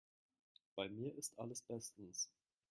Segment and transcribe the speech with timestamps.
[0.75, 2.27] Bei mir ist alles bestens.